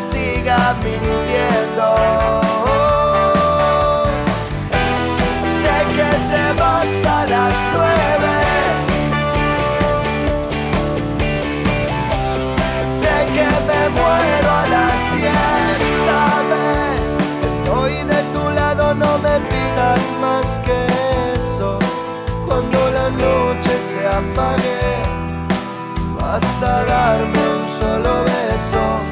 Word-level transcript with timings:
siga 0.00 0.74
mintiendo. 0.82 1.88
Sé 5.62 5.76
que 5.96 6.10
te 6.30 6.44
vas 6.60 6.92
a 7.06 7.26
las 7.26 7.56
nueve. 7.74 8.34
Sé 13.00 13.16
que 13.34 13.48
me 13.68 13.82
muero 13.96 14.50
a 14.50 14.66
las 14.74 14.98
diez, 15.16 15.78
sabes. 16.06 17.06
Estoy 17.50 17.94
de 18.04 18.20
tu 18.32 18.50
lado, 18.50 18.94
no 18.94 19.18
me 19.18 19.38
pidas 19.48 20.00
más 20.20 20.46
que 20.64 20.78
eso. 21.34 21.78
Cuando 22.46 22.90
la 22.90 23.10
noche 23.10 23.72
se 23.88 24.06
apague, 24.06 24.80
vas 26.18 26.62
a 26.62 26.84
darme 26.84 27.38
un 27.38 27.68
solo 27.78 28.24
beso. 28.24 29.03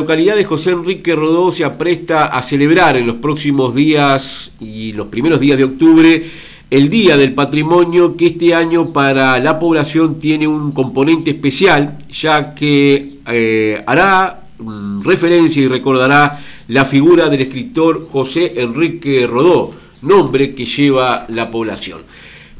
Localidad 0.00 0.34
de 0.34 0.44
José 0.44 0.70
Enrique 0.70 1.14
Rodó 1.14 1.52
se 1.52 1.62
apresta 1.62 2.24
a 2.24 2.42
celebrar 2.42 2.96
en 2.96 3.06
los 3.06 3.16
próximos 3.16 3.74
días 3.74 4.52
y 4.58 4.94
los 4.94 5.08
primeros 5.08 5.40
días 5.40 5.58
de 5.58 5.64
octubre 5.64 6.24
el 6.70 6.88
Día 6.88 7.18
del 7.18 7.34
Patrimonio 7.34 8.16
que 8.16 8.28
este 8.28 8.54
año 8.54 8.94
para 8.94 9.38
la 9.38 9.58
población 9.58 10.18
tiene 10.18 10.48
un 10.48 10.72
componente 10.72 11.32
especial 11.32 11.98
ya 12.08 12.54
que 12.54 13.18
eh, 13.26 13.84
hará 13.86 14.44
mm, 14.58 15.02
referencia 15.02 15.60
y 15.60 15.68
recordará 15.68 16.40
la 16.68 16.86
figura 16.86 17.28
del 17.28 17.42
escritor 17.42 18.08
José 18.10 18.54
Enrique 18.56 19.26
Rodó, 19.26 19.72
nombre 20.00 20.54
que 20.54 20.64
lleva 20.64 21.26
la 21.28 21.50
población. 21.50 22.00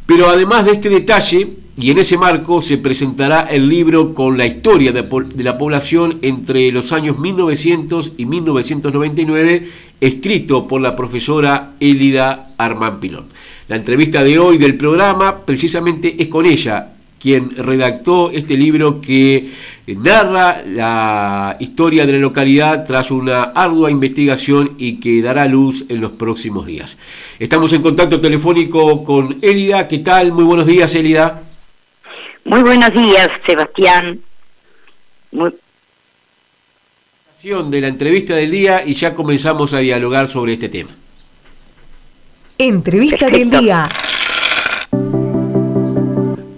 Pero 0.04 0.28
además 0.28 0.66
de 0.66 0.72
este 0.72 0.90
detalle, 0.90 1.48
y 1.80 1.90
en 1.90 1.98
ese 1.98 2.18
marco 2.18 2.60
se 2.60 2.76
presentará 2.76 3.40
el 3.40 3.66
libro 3.66 4.12
con 4.12 4.36
la 4.36 4.44
historia 4.44 4.92
de, 4.92 5.08
la 5.42 5.56
población 5.56 6.18
entre 6.20 6.70
los 6.72 6.92
años 6.92 7.18
1900 7.18 8.12
y 8.18 8.26
1999, 8.26 9.66
escrito 9.98 10.68
por 10.68 10.82
la 10.82 10.94
profesora 10.94 11.72
Élida 11.80 12.50
Armán 12.58 13.00
Pilón. 13.00 13.28
La 13.68 13.76
entrevista 13.76 14.22
de 14.22 14.38
hoy 14.38 14.58
del 14.58 14.76
programa 14.76 15.46
precisamente 15.46 16.22
es 16.22 16.28
con 16.28 16.44
ella, 16.44 16.92
quien 17.18 17.56
redactó 17.56 18.30
este 18.30 18.58
libro 18.58 19.00
que 19.00 19.48
narra 19.86 20.62
la 20.66 21.56
historia 21.60 22.04
de 22.04 22.12
la 22.12 22.18
localidad 22.18 22.84
tras 22.84 23.10
una 23.10 23.42
ardua 23.42 23.90
investigación 23.90 24.72
y 24.76 25.00
que 25.00 25.22
dará 25.22 25.46
luz 25.46 25.86
en 25.88 26.02
los 26.02 26.12
próximos 26.12 26.66
días. 26.66 26.98
Estamos 27.38 27.72
en 27.72 27.80
contacto 27.80 28.20
telefónico 28.20 29.02
con 29.02 29.38
Élida. 29.40 29.88
¿Qué 29.88 29.98
tal? 29.98 30.32
Muy 30.32 30.44
buenos 30.44 30.66
días, 30.66 30.94
Élida. 30.94 31.44
Muy 32.44 32.62
buenos 32.62 32.90
días, 32.92 33.28
Sebastián. 33.46 34.20
Muy- 35.32 35.54
De 37.70 37.80
la 37.80 37.88
entrevista 37.88 38.34
del 38.34 38.50
día 38.50 38.84
y 38.84 38.94
ya 38.94 39.14
comenzamos 39.14 39.72
a 39.72 39.78
dialogar 39.78 40.26
sobre 40.28 40.54
este 40.54 40.68
tema. 40.68 40.90
Entrevista 42.58 43.28
del 43.30 43.50
día. 43.50 43.88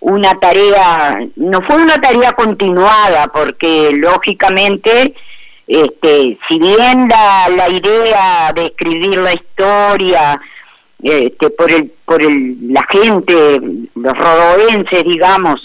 una 0.01 0.35
tarea, 0.35 1.17
no 1.37 1.61
fue 1.63 1.77
una 1.77 1.95
tarea 1.95 2.33
continuada, 2.33 3.29
porque 3.29 3.93
lógicamente, 3.95 5.15
este, 5.67 6.39
si 6.49 6.59
bien 6.59 7.09
la, 7.09 7.49
la 7.49 7.69
idea 7.69 8.53
de 8.55 8.65
escribir 8.67 9.17
la 9.19 9.33
historia 9.33 10.41
este, 11.03 11.51
por 11.51 11.71
el, 11.71 11.93
por 12.05 12.21
el, 12.23 12.73
la 12.73 12.85
gente, 12.91 13.61
los 13.95 14.19
rodoenses, 14.19 15.05
digamos, 15.05 15.61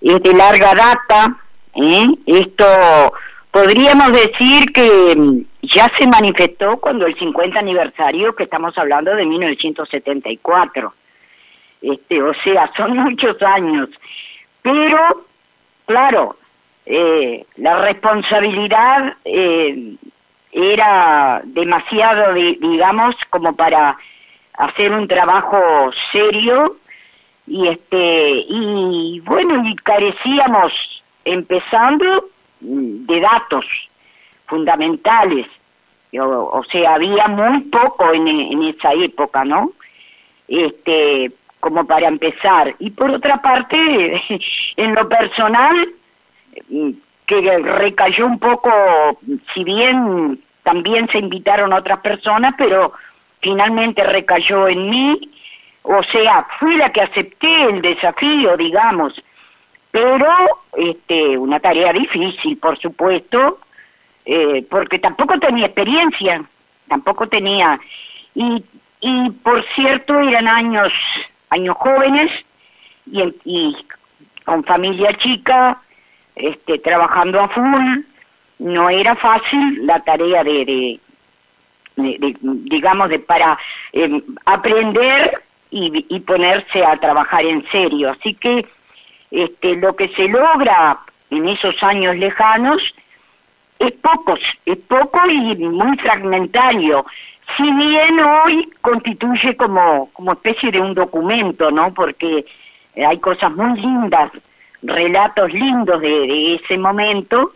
es 0.00 0.22
de 0.22 0.32
larga 0.32 0.72
data, 0.74 1.36
¿eh? 1.76 2.06
esto 2.26 2.64
podríamos 3.50 4.12
decir 4.12 4.72
que 4.72 5.14
mm, 5.16 5.38
ya 5.74 5.86
se 5.98 6.06
manifestó 6.08 6.76
cuando 6.78 7.06
el 7.06 7.16
50 7.18 7.58
aniversario, 7.60 8.34
que 8.34 8.44
estamos 8.44 8.76
hablando 8.78 9.14
de 9.14 9.24
1974. 9.26 10.92
Este, 11.82 12.22
o 12.22 12.32
sea, 12.42 12.70
son 12.76 12.96
muchos 12.96 13.40
años. 13.42 13.88
Pero, 14.62 14.98
claro, 15.86 16.36
eh, 16.86 17.44
la 17.56 17.82
responsabilidad 17.82 19.14
eh, 19.24 19.94
era 20.52 21.40
demasiado, 21.44 22.34
di- 22.34 22.56
digamos, 22.60 23.14
como 23.30 23.54
para 23.54 23.96
hacer 24.54 24.90
un 24.92 25.06
trabajo 25.06 25.60
serio 26.10 26.76
y 27.46 27.68
este 27.68 28.44
y 28.48 29.20
bueno 29.20 29.62
y 29.66 29.74
carecíamos 29.76 30.72
empezando 31.24 32.24
mm, 32.60 33.06
de 33.06 33.20
datos 33.20 33.64
fundamentales 34.46 35.46
o, 36.16 36.58
o 36.58 36.64
sea 36.64 36.94
había 36.94 37.28
muy 37.28 37.60
poco 37.62 38.12
en, 38.12 38.28
en 38.28 38.62
esa 38.64 38.92
época 38.92 39.44
no 39.44 39.72
este 40.46 41.32
como 41.60 41.84
para 41.86 42.08
empezar. 42.08 42.74
Y 42.78 42.90
por 42.90 43.10
otra 43.10 43.42
parte 43.42 43.76
en 44.76 44.94
lo 44.94 45.08
personal 45.08 45.88
mm, 46.68 46.90
que 47.26 47.58
recayó 47.58 48.26
un 48.26 48.38
poco 48.38 48.70
si 49.52 49.64
bien 49.64 50.38
también 50.62 51.08
se 51.10 51.18
invitaron 51.18 51.72
otras 51.72 52.00
personas 52.00 52.54
pero 52.56 52.92
finalmente 53.40 54.02
recayó 54.02 54.68
en 54.68 54.90
mí. 54.90 55.30
O 55.82 56.02
sea, 56.12 56.46
fui 56.58 56.76
la 56.76 56.92
que 56.92 57.00
acepté 57.00 57.62
el 57.62 57.80
desafío, 57.80 58.56
digamos, 58.58 59.14
pero 59.90 60.26
este, 60.76 61.38
una 61.38 61.60
tarea 61.60 61.92
difícil, 61.92 62.58
por 62.58 62.78
supuesto, 62.78 63.58
eh, 64.30 64.62
porque 64.68 64.98
tampoco 64.98 65.38
tenía 65.38 65.64
experiencia, 65.64 66.44
tampoco 66.86 67.26
tenía, 67.28 67.80
y, 68.34 68.62
y 69.00 69.30
por 69.42 69.64
cierto 69.74 70.20
eran 70.20 70.46
años, 70.46 70.92
años 71.48 71.74
jóvenes 71.78 72.30
y, 73.10 73.22
y 73.46 73.76
con 74.44 74.62
familia 74.64 75.16
chica, 75.16 75.80
este, 76.36 76.78
trabajando 76.80 77.40
a 77.40 77.48
full, 77.48 78.04
no 78.58 78.90
era 78.90 79.16
fácil 79.16 79.86
la 79.86 79.98
tarea 80.00 80.44
de, 80.44 81.00
de, 81.96 82.36
digamos, 82.42 83.08
de 83.08 83.20
para 83.20 83.58
eh, 83.94 84.22
aprender 84.44 85.42
y, 85.70 86.04
y 86.14 86.20
ponerse 86.20 86.84
a 86.84 86.98
trabajar 86.98 87.46
en 87.46 87.66
serio. 87.70 88.10
Así 88.10 88.34
que 88.34 88.66
este, 89.30 89.76
lo 89.76 89.96
que 89.96 90.08
se 90.08 90.28
logra 90.28 90.98
en 91.30 91.48
esos 91.48 91.82
años 91.82 92.14
lejanos 92.16 92.94
es 93.78 93.92
poco, 93.94 94.36
es 94.66 94.78
poco 94.78 95.20
y 95.28 95.56
muy 95.56 95.96
fragmentario. 95.98 97.04
Si 97.56 97.62
bien 97.62 98.20
hoy 98.20 98.68
constituye 98.82 99.56
como, 99.56 100.10
como 100.12 100.32
especie 100.32 100.70
de 100.70 100.80
un 100.80 100.94
documento, 100.94 101.70
¿no? 101.70 101.92
Porque 101.94 102.44
hay 102.96 103.18
cosas 103.18 103.52
muy 103.54 103.80
lindas, 103.80 104.32
relatos 104.82 105.52
lindos 105.52 106.00
de, 106.00 106.08
de 106.08 106.54
ese 106.56 106.78
momento, 106.78 107.52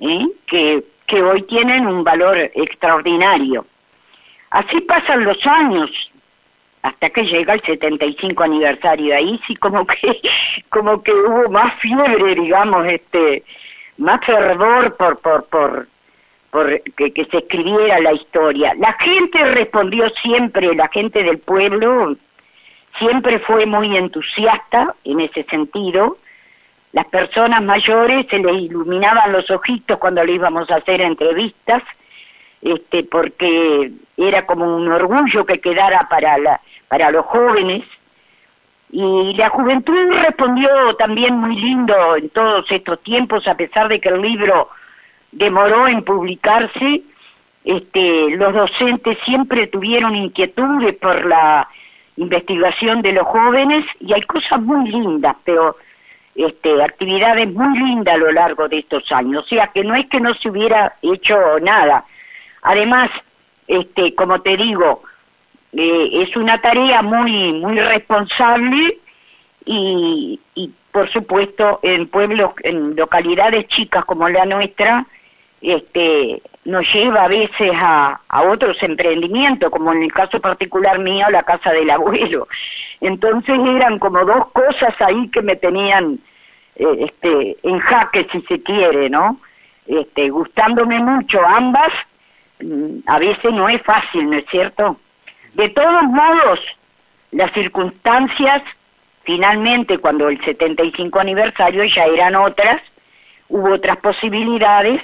¿eh? 0.00 0.26
que, 0.46 0.82
que 1.06 1.22
hoy 1.22 1.42
tienen 1.42 1.86
un 1.86 2.02
valor 2.02 2.36
extraordinario. 2.54 3.66
Así 4.50 4.80
pasan 4.80 5.24
los 5.24 5.38
años, 5.46 5.90
hasta 6.82 7.10
que 7.10 7.24
llega 7.24 7.54
el 7.54 7.62
75 7.62 8.44
aniversario 8.44 9.14
ahí 9.14 9.40
sí 9.46 9.56
como 9.56 9.84
que 9.86 10.20
como 10.68 11.02
que 11.02 11.12
hubo 11.12 11.50
más 11.50 11.74
fiebre 11.80 12.34
digamos 12.36 12.86
este 12.86 13.42
más 13.98 14.24
fervor 14.24 14.96
por, 14.96 15.18
por, 15.18 15.44
por, 15.44 15.88
por 16.50 16.82
que, 16.96 17.12
que 17.12 17.24
se 17.26 17.38
escribiera 17.38 18.00
la 18.00 18.12
historia. 18.12 18.74
La 18.78 18.92
gente 18.94 19.38
respondió 19.44 20.08
siempre, 20.22 20.74
la 20.74 20.88
gente 20.88 21.22
del 21.22 21.38
pueblo 21.38 22.16
siempre 22.98 23.38
fue 23.40 23.66
muy 23.66 23.96
entusiasta 23.96 24.94
en 25.04 25.20
ese 25.20 25.44
sentido. 25.44 26.18
Las 26.92 27.06
personas 27.06 27.62
mayores 27.62 28.26
se 28.30 28.38
les 28.38 28.62
iluminaban 28.62 29.32
los 29.32 29.50
ojitos 29.50 29.98
cuando 29.98 30.24
le 30.24 30.32
íbamos 30.32 30.70
a 30.70 30.76
hacer 30.76 31.00
entrevistas, 31.00 31.82
este, 32.62 33.02
porque 33.04 33.92
era 34.16 34.46
como 34.46 34.76
un 34.76 34.90
orgullo 34.90 35.44
que 35.44 35.60
quedara 35.60 36.06
para, 36.08 36.38
la, 36.38 36.60
para 36.88 37.10
los 37.10 37.26
jóvenes. 37.26 37.84
Y 38.90 39.34
la 39.34 39.48
juventud 39.50 40.12
respondió 40.12 40.68
también 40.96 41.34
muy 41.34 41.56
lindo 41.56 42.16
en 42.16 42.28
todos 42.30 42.64
estos 42.70 43.02
tiempos, 43.02 43.46
a 43.48 43.54
pesar 43.54 43.88
de 43.88 44.00
que 44.00 44.08
el 44.08 44.20
libro 44.20 44.68
demoró 45.32 45.88
en 45.88 46.02
publicarse. 46.04 47.02
Este, 47.64 48.30
los 48.36 48.54
docentes 48.54 49.18
siempre 49.24 49.66
tuvieron 49.66 50.14
inquietudes 50.14 50.94
por 50.96 51.24
la 51.26 51.68
investigación 52.16 53.02
de 53.02 53.12
los 53.12 53.26
jóvenes 53.26 53.84
y 54.00 54.12
hay 54.12 54.22
cosas 54.22 54.60
muy 54.62 54.88
lindas, 54.88 55.36
pero 55.44 55.76
este, 56.36 56.82
actividades 56.82 57.52
muy 57.52 57.76
lindas 57.78 58.14
a 58.14 58.18
lo 58.18 58.30
largo 58.30 58.68
de 58.68 58.78
estos 58.78 59.10
años. 59.10 59.44
O 59.44 59.48
sea 59.48 59.68
que 59.68 59.82
no 59.82 59.94
es 59.94 60.06
que 60.06 60.20
no 60.20 60.32
se 60.34 60.48
hubiera 60.48 60.94
hecho 61.02 61.36
nada. 61.60 62.04
Además, 62.62 63.08
este, 63.66 64.14
como 64.14 64.40
te 64.42 64.56
digo, 64.56 65.02
eh, 65.76 66.22
es 66.22 66.36
una 66.36 66.60
tarea 66.60 67.02
muy, 67.02 67.52
muy 67.52 67.78
responsable 67.78 68.98
y, 69.64 70.40
y 70.54 70.70
por 70.90 71.10
supuesto 71.12 71.80
en 71.82 72.08
pueblos, 72.08 72.52
en 72.62 72.96
localidades 72.96 73.66
chicas 73.68 74.04
como 74.06 74.28
la 74.28 74.46
nuestra, 74.46 75.06
este, 75.60 76.40
nos 76.64 76.90
lleva 76.92 77.24
a 77.24 77.28
veces 77.28 77.70
a, 77.74 78.20
a 78.28 78.42
otros 78.44 78.82
emprendimientos, 78.82 79.70
como 79.70 79.92
en 79.92 80.04
el 80.04 80.12
caso 80.12 80.40
particular 80.40 80.98
mío, 80.98 81.26
la 81.30 81.42
casa 81.42 81.72
del 81.72 81.90
abuelo. 81.90 82.48
Entonces 83.00 83.58
eran 83.58 83.98
como 83.98 84.24
dos 84.24 84.46
cosas 84.52 84.94
ahí 85.00 85.28
que 85.28 85.42
me 85.42 85.56
tenían 85.56 86.18
eh, 86.76 87.06
este, 87.06 87.56
en 87.62 87.78
jaque, 87.80 88.26
si 88.32 88.40
se 88.42 88.62
quiere, 88.62 89.10
¿no? 89.10 89.38
Este, 89.86 90.30
gustándome 90.30 90.98
mucho 91.00 91.40
ambas, 91.46 91.92
mm, 92.60 93.00
a 93.06 93.18
veces 93.18 93.52
no 93.52 93.68
es 93.68 93.82
fácil, 93.82 94.30
¿no 94.30 94.36
es 94.36 94.46
cierto? 94.50 94.96
De 95.56 95.70
todos 95.70 96.02
modos, 96.04 96.60
las 97.32 97.50
circunstancias, 97.52 98.62
finalmente, 99.24 99.96
cuando 99.96 100.28
el 100.28 100.38
75 100.44 101.18
aniversario 101.18 101.82
ya 101.84 102.04
eran 102.04 102.36
otras, 102.36 102.82
hubo 103.48 103.72
otras 103.72 103.96
posibilidades, 103.96 105.00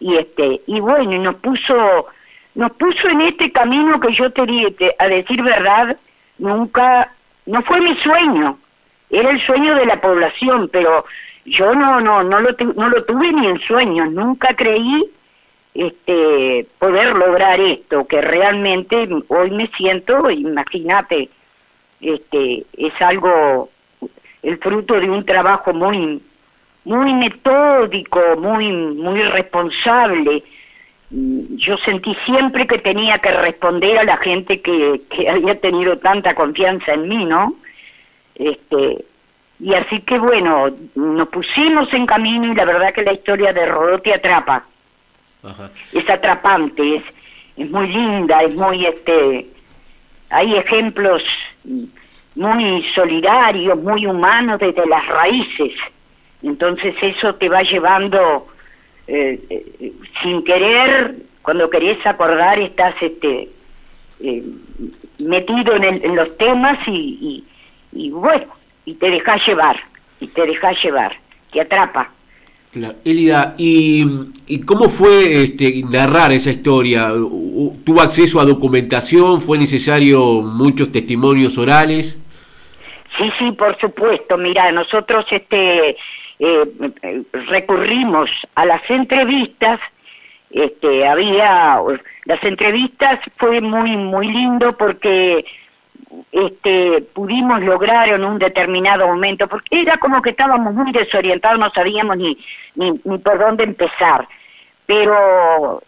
y 0.00 0.16
este 0.16 0.60
y 0.66 0.80
bueno 0.80 1.18
nos 1.18 1.36
puso 1.36 2.06
nos 2.54 2.72
puso 2.72 3.08
en 3.08 3.20
este 3.22 3.50
camino 3.52 4.00
que 4.00 4.12
yo 4.12 4.30
te, 4.30 4.94
a 4.98 5.08
decir 5.08 5.42
verdad 5.42 5.96
nunca 6.38 7.12
no 7.46 7.62
fue 7.62 7.80
mi 7.80 7.96
sueño 7.96 8.58
era 9.10 9.30
el 9.30 9.40
sueño 9.44 9.74
de 9.74 9.86
la 9.86 10.00
población 10.00 10.68
pero 10.72 11.04
yo 11.44 11.74
no 11.74 12.00
no 12.00 12.22
no 12.22 12.40
lo 12.40 12.50
no 12.76 12.88
lo 12.88 13.04
tuve 13.04 13.32
ni 13.32 13.48
en 13.48 13.58
sueños 13.60 14.12
nunca 14.12 14.54
creí 14.54 15.04
este 15.78 16.66
poder 16.78 17.14
lograr 17.14 17.60
esto 17.60 18.06
que 18.06 18.20
realmente 18.20 19.08
hoy 19.28 19.50
me 19.52 19.68
siento 19.76 20.28
imagínate 20.30 21.28
este 22.00 22.64
es 22.76 22.92
algo 23.00 23.70
el 24.42 24.58
fruto 24.58 24.98
de 25.00 25.08
un 25.08 25.24
trabajo 25.24 25.72
muy 25.72 26.20
muy 26.88 27.12
metódico, 27.12 28.18
muy, 28.38 28.72
muy 28.72 29.22
responsable. 29.22 30.42
Yo 31.10 31.76
sentí 31.84 32.16
siempre 32.24 32.66
que 32.66 32.78
tenía 32.78 33.18
que 33.18 33.30
responder 33.30 33.98
a 33.98 34.04
la 34.04 34.16
gente 34.16 34.62
que, 34.62 35.00
había 35.30 35.60
tenido 35.60 35.98
tanta 35.98 36.34
confianza 36.34 36.94
en 36.94 37.08
mí, 37.08 37.24
¿no? 37.26 37.54
Este, 38.34 39.04
y 39.60 39.74
así 39.74 40.00
que 40.00 40.18
bueno, 40.18 40.68
nos 40.94 41.28
pusimos 41.28 41.92
en 41.92 42.06
camino 42.06 42.52
y 42.52 42.54
la 42.54 42.64
verdad 42.64 42.94
que 42.94 43.02
la 43.02 43.12
historia 43.12 43.52
de 43.52 43.66
Rodó 43.66 43.98
te 43.98 44.14
atrapa. 44.14 44.64
Es 45.92 46.08
atrapante, 46.08 46.96
es, 46.96 47.02
es 47.56 47.70
muy 47.70 47.88
linda, 47.88 48.42
es 48.42 48.54
muy 48.54 48.86
este 48.86 49.46
hay 50.30 50.56
ejemplos 50.56 51.22
muy 52.34 52.84
solidarios, 52.94 53.78
muy 53.78 54.06
humanos 54.06 54.60
desde 54.60 54.86
las 54.86 55.06
raíces. 55.06 55.72
Entonces 56.42 56.94
eso 57.02 57.34
te 57.34 57.48
va 57.48 57.62
llevando 57.62 58.46
eh, 59.06 59.40
eh, 59.50 59.92
sin 60.22 60.44
querer, 60.44 61.16
cuando 61.42 61.68
querés 61.68 61.98
acordar 62.06 62.58
estás 62.60 62.94
este 63.00 63.48
eh, 64.20 64.42
metido 65.18 65.74
en, 65.76 66.14
los 66.14 66.36
temas 66.36 66.78
y, 66.86 67.44
y, 67.92 68.10
bueno, 68.10 68.46
y 68.84 68.94
te 68.94 69.10
dejas 69.10 69.44
llevar, 69.46 69.76
y 70.20 70.28
te 70.28 70.46
dejas 70.46 70.76
llevar, 70.82 71.16
te 71.52 71.60
atrapa. 71.60 72.10
Claro. 72.78 72.94
Elida, 73.04 73.54
¿y, 73.58 74.04
¿y, 74.46 74.60
cómo 74.60 74.88
fue 74.88 75.42
este, 75.42 75.82
narrar 75.90 76.30
esa 76.30 76.50
historia? 76.50 77.08
¿Tuvo 77.08 78.00
acceso 78.00 78.40
a 78.40 78.44
documentación? 78.44 79.40
¿Fue 79.40 79.58
necesario 79.58 80.42
muchos 80.42 80.92
testimonios 80.92 81.58
orales? 81.58 82.22
Sí, 83.16 83.24
sí, 83.38 83.50
por 83.52 83.76
supuesto. 83.80 84.36
Mira, 84.36 84.70
nosotros 84.70 85.26
este 85.30 85.96
eh, 86.38 87.24
recurrimos 87.48 88.30
a 88.54 88.64
las 88.64 88.82
entrevistas, 88.88 89.80
este, 90.50 91.04
había, 91.04 91.78
las 92.26 92.44
entrevistas 92.44 93.18
fue 93.38 93.60
muy, 93.60 93.96
muy 93.96 94.28
lindo 94.28 94.76
porque 94.76 95.44
este, 96.32 97.02
pudimos 97.14 97.60
lograr 97.62 98.08
en 98.08 98.24
un 98.24 98.38
determinado 98.38 99.06
momento, 99.06 99.46
porque 99.46 99.80
era 99.82 99.96
como 99.98 100.22
que 100.22 100.30
estábamos 100.30 100.74
muy 100.74 100.92
desorientados, 100.92 101.58
no 101.58 101.70
sabíamos 101.70 102.16
ni, 102.16 102.38
ni, 102.74 103.00
ni 103.04 103.18
por 103.18 103.38
dónde 103.38 103.64
empezar, 103.64 104.26
pero 104.86 105.82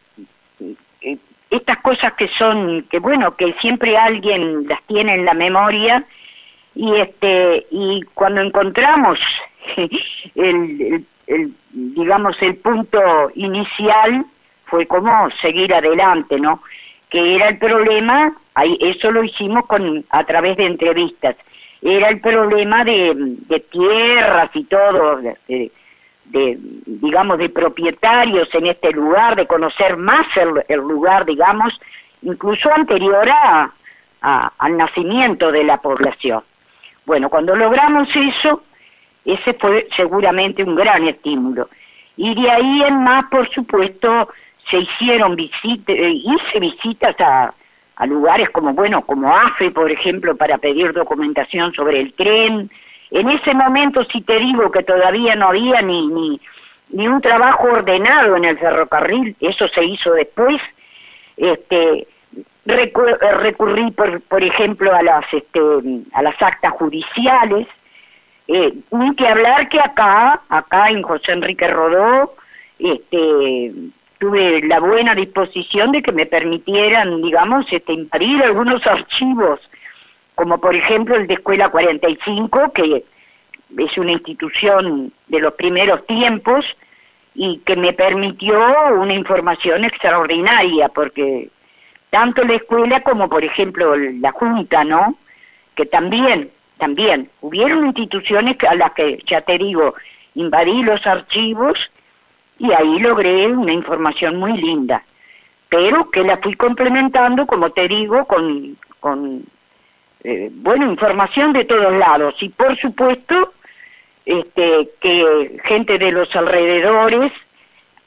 eh, 1.01 1.17
estas 1.51 1.79
cosas 1.79 2.13
que 2.15 2.29
son, 2.39 2.83
que 2.91 2.99
bueno, 2.99 3.35
que 3.37 3.53
siempre 3.55 3.97
alguien 3.97 4.67
las 4.69 4.83
tiene 4.85 5.15
en 5.15 5.25
la 5.25 5.35
memoria, 5.35 6.05
y 6.75 6.95
este, 6.97 7.67
y 7.71 8.03
cuando 8.15 8.41
encontramos 8.41 9.19
el, 10.35 11.05
el, 11.27 11.53
digamos, 11.71 12.37
el 12.41 12.57
punto 12.57 13.31
inicial 13.35 14.25
fue 14.67 14.87
como 14.87 15.29
seguir 15.43 15.75
adelante, 15.75 16.39
¿no? 16.39 16.63
Que 17.11 17.35
era 17.35 17.49
el 17.49 17.59
problema, 17.59 18.33
eso 18.81 19.11
lo 19.11 19.25
hicimos 19.25 19.67
con 19.67 20.05
a 20.11 20.25
través 20.25 20.57
de 20.57 20.67
entrevistas, 20.67 21.37
era 21.83 22.09
el 22.09 22.21
problema 22.21 22.85
de, 22.85 23.13
de 23.15 23.61
tierras 23.61 24.51
y 24.55 24.65
todo, 24.65 25.21
de, 26.27 26.59
digamos, 26.87 27.39
de 27.39 27.49
propietarios 27.49 28.49
en 28.55 28.67
este 28.67 28.93
lugar, 28.93 29.35
de 29.35 29.47
conocer 29.47 29.97
más 29.97 30.27
el, 30.37 30.63
el 30.69 30.81
lugar, 30.81 31.25
digamos, 31.25 31.73
incluso 32.23 32.73
anterior 32.73 33.29
a, 33.29 33.73
al 34.59 34.77
nacimiento 34.77 35.51
de 35.51 35.65
la 35.65 35.79
población. 35.79 36.43
Bueno, 37.07 37.29
cuando 37.29 37.57
logramos 37.57 38.09
eso, 38.15 38.63
ese 39.25 39.55
fue 39.55 39.89
seguramente 39.97 40.63
un 40.63 40.77
gran 40.77 41.09
estímulo. 41.09 41.69
Y 42.17 42.35
de 42.41 42.51
ahí 42.51 42.83
en 42.83 43.03
más, 43.03 43.25
por 43.31 43.49
supuesto, 43.51 44.29
se 44.71 44.79
hicieron 44.79 45.37
visitas, 45.37 45.97
eh, 45.97 46.13
hice 46.13 46.61
visitas 46.61 47.19
a, 47.21 47.53
a 47.97 48.07
lugares 48.07 48.49
como, 48.51 48.73
bueno, 48.73 49.03
como 49.03 49.35
AFE, 49.35 49.71
por 49.71 49.91
ejemplo, 49.91 50.37
para 50.37 50.59
pedir 50.59 50.93
documentación 50.93 51.75
sobre 51.75 52.01
el 52.01 52.15
tren. 52.15 52.71
En 53.11 53.29
ese 53.29 53.53
momento, 53.55 54.05
si 54.05 54.23
te 54.23 54.39
digo 54.39 54.71
que 54.71 54.83
todavía 54.83 55.35
no 55.35 55.49
había 55.49 55.83
ni, 55.83 56.07
ni, 56.07 56.41
ni 56.91 57.09
un 57.09 57.21
trabajo 57.21 57.65
ordenado 57.65 58.37
en 58.37 58.45
el 58.45 58.59
ferrocarril, 58.59 59.37
eso 59.41 59.69
se 59.69 59.85
hizo 59.85 60.13
después, 60.13 60.61
este, 61.37 62.07
recurrí, 62.65 63.91
por, 63.91 64.21
por 64.23 64.43
ejemplo, 64.43 64.95
a 64.95 65.03
las, 65.03 65.25
este, 65.33 65.61
a 66.13 66.23
las 66.23 66.41
actas 66.41 66.73
judiciales, 66.73 67.67
eh, 68.49 68.73
ni 68.93 69.15
que 69.15 69.29
hablar 69.29 69.69
que 69.69 69.79
acá, 69.79 70.41
acá 70.49 70.87
en 70.89 71.03
José 71.03 71.33
Enrique 71.33 71.69
Rodó, 71.69 72.35
este, 72.79 73.73
tuve 74.21 74.61
la 74.63 74.79
buena 74.81 75.15
disposición 75.15 75.93
de 75.93 76.03
que 76.03 76.13
me 76.13 76.27
permitieran, 76.27 77.23
digamos, 77.23 77.65
este, 77.73 77.95
impedir 77.95 78.45
algunos 78.45 78.87
archivos, 78.87 79.59
como 80.35 80.61
por 80.61 80.77
ejemplo 80.77 81.17
el 81.17 81.27
de 81.27 81.35
Escuela 81.35 81.71
45, 81.71 82.73
que 82.73 83.05
es 83.79 83.99
una 83.99 84.13
institución 84.13 85.13
de 85.27 85.41
los 85.41 85.55
primeros 85.55 86.07
tiempos 86.07 86.65
y 87.35 87.59
que 87.65 87.77
me 87.77 87.95
permitió 87.95 88.59
una 88.99 89.15
información 89.15 89.85
extraordinaria, 89.85 90.89
porque 90.91 91.49
tanto 92.11 92.45
la 92.45 92.57
escuela 92.57 93.03
como 93.03 93.29
por 93.29 93.43
ejemplo 93.45 93.97
la 93.97 94.33
Junta, 94.33 94.85
¿no? 94.85 95.17
Que 95.75 95.87
también 95.87 96.51
también 96.79 97.31
hubieron 97.41 97.87
instituciones 97.87 98.57
a 98.69 98.75
las 98.75 98.93
que, 98.93 99.19
ya 99.27 99.41
te 99.43 99.59
digo, 99.59 99.95
invadí 100.35 100.83
los 100.83 101.07
archivos 101.07 101.79
y 102.61 102.73
ahí 102.73 102.99
logré 102.99 103.47
una 103.49 103.73
información 103.73 104.37
muy 104.37 104.53
linda, 104.53 105.03
pero 105.71 106.11
que 106.11 106.23
la 106.23 106.37
fui 106.37 106.55
complementando, 106.55 107.47
como 107.47 107.71
te 107.71 107.89
digo, 107.89 108.27
con, 108.27 108.77
con 109.01 109.43
eh, 110.23 110.51
información 110.77 111.55
de 111.55 111.65
todos 111.65 111.93
lados 111.95 112.35
y 112.41 112.51
por 112.51 112.79
supuesto 112.79 113.55
este, 114.27 114.91
que 115.01 115.59
gente 115.65 115.97
de 115.99 116.13
los 116.13 116.35
alrededores, 116.37 117.33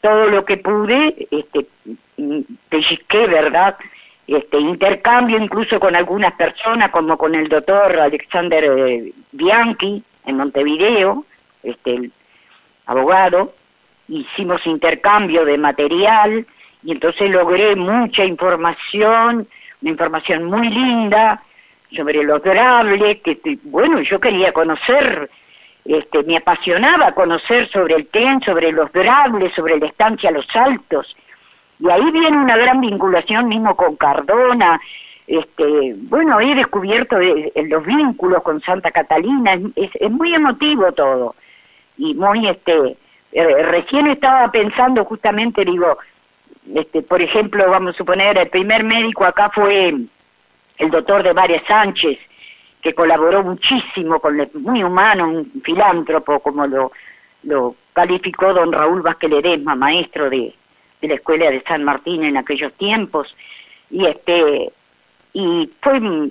todo 0.02 0.28
lo 0.28 0.46
que 0.46 0.58
pude, 0.58 1.28
este, 1.32 1.66
pellizqué, 2.70 3.26
¿verdad? 3.26 3.76
Este, 4.28 4.60
intercambio 4.60 5.40
incluso 5.40 5.80
con 5.80 5.96
algunas 5.96 6.34
personas, 6.34 6.92
como 6.92 7.18
con 7.18 7.34
el 7.34 7.50
doctor 7.50 8.00
Alexander 8.00 8.64
eh, 8.64 9.14
Bianchi 9.32 10.04
en 10.26 10.38
Montevideo, 10.38 11.26
este, 11.64 11.96
el 11.96 12.12
abogado, 12.86 13.54
hicimos 14.08 14.66
intercambio 14.66 15.46
de 15.46 15.58
material 15.58 16.46
y 16.84 16.92
entonces 16.92 17.30
logré 17.30 17.76
mucha 17.76 18.26
información, 18.26 19.48
una 19.82 19.92
información 19.92 20.46
muy 20.46 20.70
linda 20.70 21.42
sobre 21.96 22.24
los 22.24 22.42
drables, 22.42 23.22
que 23.22 23.38
bueno, 23.64 24.02
yo 24.02 24.20
quería 24.20 24.52
conocer, 24.52 25.30
este, 25.86 26.24
me 26.24 26.38
apasionaba 26.38 27.12
conocer 27.14 27.70
sobre 27.70 27.96
el 27.96 28.08
TEN, 28.08 28.42
sobre 28.42 28.72
los 28.72 28.92
drables, 28.92 29.54
sobre 29.54 29.78
la 29.78 29.88
estancia 29.88 30.32
Los 30.32 30.48
Altos, 30.54 31.16
y 31.80 31.90
ahí 31.90 32.12
viene 32.12 32.38
una 32.38 32.58
gran 32.58 32.82
vinculación 32.82 33.48
mismo 33.48 33.76
con 33.76 33.96
Cardona, 33.96 34.80
este, 35.28 35.96
bueno, 35.96 36.40
he 36.40 36.54
descubierto 36.56 37.20
eh, 37.20 37.52
los 37.70 37.86
vínculos 37.86 38.44
con 38.44 38.60
Santa 38.62 38.92
Catalina, 38.92 39.58
es 39.76 40.12
muy 40.12 40.34
emotivo 40.34 40.92
todo, 40.92 41.36
y 41.98 42.14
muy, 42.16 42.48
este, 42.48 42.98
eh, 43.34 43.63
recién 43.63 44.08
estaba 44.08 44.52
pensando 44.52 45.04
justamente, 45.06 45.66
digo, 45.66 45.98
este, 46.75 47.02
por 47.02 47.22
ejemplo, 47.22 47.70
vamos 47.70 47.96
a 47.96 47.98
suponer, 47.98 48.38
el 48.38 48.50
primer 48.50 48.84
médico 48.84 49.25
acá 49.25 49.50
fue 49.50 49.96
el 50.78 50.92
doctor 50.92 51.24
de 51.24 51.34
Varias 51.34 51.66
Sánchez, 51.68 52.20
que 52.82 52.94
colaboró 52.94 53.44
muchísimo 53.44 54.20
con 54.20 54.40
el, 54.40 54.50
muy 54.54 54.84
humano, 54.84 55.30
un 55.30 55.62
filántropo, 55.63 56.40
como 56.40 56.68
lo, 56.68 56.92
lo 57.44 57.75
calificó 57.94 58.54
don 58.54 58.72
Raúl 58.72 59.02
Vázquez 59.02 59.30
Ledesma, 59.30 59.75
maestro 59.75 60.30
de, 60.30 60.54
de 61.02 61.08
la 61.08 61.16
escuela 61.16 61.50
de 61.50 61.63
San 61.63 61.84
Martín 61.84 62.24
en 62.24 62.38
aquellos 62.38 62.74
tiempos, 62.74 63.36
y 63.90 64.06
este 64.06 64.72
y 65.34 65.70
fue 65.82 66.30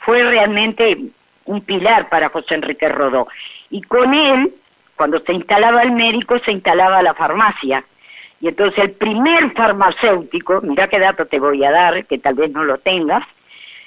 fue 0.00 0.22
realmente 0.24 0.98
un 1.46 1.60
pilar 1.62 2.08
para 2.08 2.28
José 2.28 2.54
Enrique 2.54 2.88
Rodó. 2.88 3.28
Y 3.70 3.80
con 3.82 4.12
él 4.12 4.52
cuando 4.96 5.20
se 5.20 5.32
instalaba 5.32 5.82
el 5.82 5.92
médico, 5.92 6.38
se 6.40 6.52
instalaba 6.52 7.02
la 7.02 7.14
farmacia. 7.14 7.84
Y 8.40 8.48
entonces 8.48 8.84
el 8.84 8.92
primer 8.92 9.52
farmacéutico, 9.52 10.60
mira 10.62 10.88
qué 10.88 10.98
dato 10.98 11.26
te 11.26 11.38
voy 11.38 11.64
a 11.64 11.70
dar, 11.70 12.04
que 12.06 12.18
tal 12.18 12.34
vez 12.34 12.50
no 12.50 12.64
lo 12.64 12.78
tengas, 12.78 13.24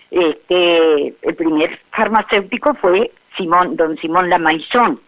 este, 0.09 1.13
el 1.21 1.35
primer 1.35 1.79
farmacéutico 1.91 2.73
fue 2.75 3.11
Simón, 3.35 3.75
don 3.75 3.97
Simón 3.97 4.29
Lamaizón, 4.29 4.99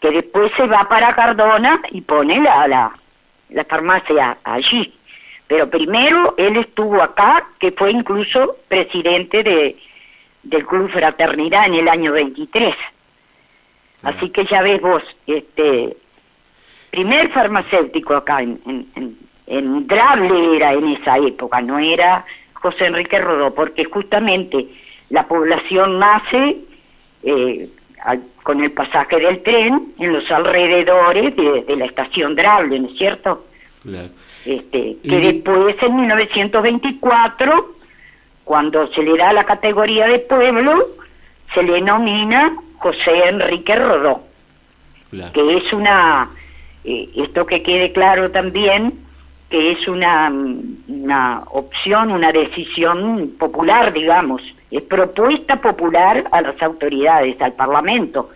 que 0.00 0.10
después 0.10 0.52
se 0.56 0.66
va 0.66 0.88
para 0.88 1.14
Cardona 1.14 1.80
y 1.90 2.00
pone 2.00 2.40
la, 2.40 2.68
la, 2.68 2.92
la 3.50 3.64
farmacia 3.64 4.38
allí. 4.44 4.94
Pero 5.46 5.70
primero 5.70 6.34
él 6.36 6.58
estuvo 6.58 7.02
acá, 7.02 7.46
que 7.58 7.72
fue 7.72 7.92
incluso 7.92 8.56
presidente 8.68 9.42
de, 9.42 9.76
del 10.42 10.66
Club 10.66 10.90
Fraternidad 10.90 11.66
en 11.66 11.74
el 11.74 11.88
año 11.88 12.12
23. 12.12 12.74
Así 14.02 14.30
que 14.30 14.44
ya 14.46 14.62
ves 14.62 14.80
vos, 14.80 15.02
este, 15.26 15.96
primer 16.90 17.30
farmacéutico 17.30 18.14
acá 18.14 18.42
en, 18.42 18.60
en, 18.66 19.16
en, 19.46 19.86
Drable 19.86 20.56
era 20.56 20.72
en 20.72 20.88
esa 20.88 21.18
época, 21.18 21.60
no 21.60 21.78
era 21.78 22.24
José 22.54 22.86
Enrique 22.86 23.18
Rodó, 23.18 23.54
porque 23.54 23.84
justamente 23.84 24.66
la 25.10 25.26
población 25.26 25.98
nace 25.98 26.58
eh, 27.22 27.68
con 28.42 28.62
el 28.62 28.70
pasaje 28.72 29.18
del 29.18 29.42
tren 29.42 29.92
en 29.98 30.12
los 30.12 30.30
alrededores 30.30 31.34
de, 31.34 31.76
la 31.76 31.86
estación 31.86 32.36
Drable, 32.36 32.78
¿no 32.78 32.88
es 32.88 32.96
cierto? 32.96 33.44
Claro. 33.82 34.08
Este, 34.46 34.96
que 35.02 35.18
después, 35.18 35.76
en 35.82 35.96
1924, 35.96 37.74
cuando 38.44 38.86
se 38.92 39.02
le 39.02 39.16
da 39.16 39.32
la 39.32 39.44
categoría 39.44 40.06
de 40.06 40.20
pueblo, 40.20 40.88
se 41.52 41.62
le 41.62 41.74
denomina 41.74 42.56
José 42.78 43.28
Enrique 43.28 43.74
Rodó, 43.74 44.22
que 45.32 45.56
es 45.56 45.72
una, 45.72 46.30
eh, 46.84 47.08
esto 47.16 47.46
que 47.46 47.62
quede 47.62 47.92
claro 47.92 48.30
también, 48.30 48.94
que 49.50 49.72
es 49.72 49.88
una, 49.88 50.30
una 50.88 51.42
opción, 51.50 52.12
una 52.12 52.32
decisión 52.32 53.24
popular, 53.38 53.92
digamos, 53.92 54.42
es 54.70 54.82
propuesta 54.84 55.60
popular 55.60 56.24
a 56.30 56.42
las 56.42 56.60
autoridades, 56.62 57.40
al 57.40 57.54
Parlamento. 57.54 58.30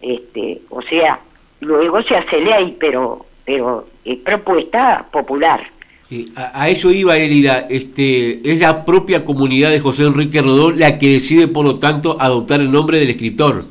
Este, 0.00 0.62
o 0.70 0.80
sea, 0.82 1.20
luego 1.60 2.02
se 2.02 2.16
hace 2.16 2.40
ley, 2.40 2.76
pero, 2.80 3.26
pero 3.44 3.86
es 4.04 4.18
propuesta 4.18 5.04
popular. 5.10 5.73
A, 6.36 6.68
eso 6.68 6.90
iba 6.90 7.16
Elida, 7.16 7.66
este, 7.70 8.48
es 8.48 8.60
la 8.60 8.84
propia 8.84 9.24
comunidad 9.24 9.70
de 9.70 9.80
José 9.80 10.06
Enrique 10.06 10.42
Rodó 10.42 10.70
la 10.70 10.98
que 10.98 11.08
decide, 11.08 11.48
por 11.48 11.64
lo 11.64 11.78
tanto, 11.78 12.16
adoptar 12.20 12.60
el 12.60 12.70
nombre 12.70 12.98
del 12.98 13.10
escritor. 13.10 13.64